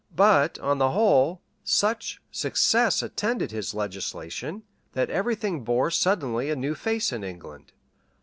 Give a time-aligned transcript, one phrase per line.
[0.15, 6.73] But, on the whole, such success attended his legislation, that everything bore suddenly a new
[6.73, 7.71] face in England.